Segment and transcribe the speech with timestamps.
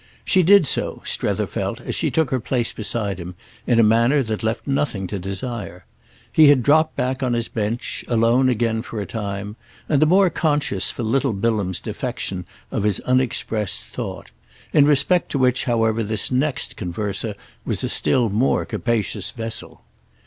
[0.25, 3.35] She did so, Strether felt as she took her place beside him,
[3.67, 5.85] in a manner that left nothing to desire.
[6.31, 10.31] He had dropped back on his bench, alone again for a time, and the more
[10.31, 14.31] conscious for little Bilham's defection of his unexpressed thought;
[14.73, 19.83] in respect to which however this next converser was a still more capacious vessel.